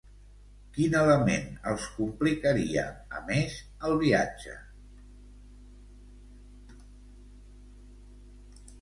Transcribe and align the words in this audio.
Quin 0.77 0.95
element 0.99 1.45
els 1.71 1.85
complicaria, 1.97 2.87
a 3.19 3.23
més, 3.29 3.61
el 3.91 3.95
viatge? 4.01 4.57